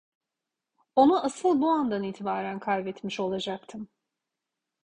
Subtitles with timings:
[0.95, 3.87] Onu asıl bu andan itibaren kaybetmiş olacaktım.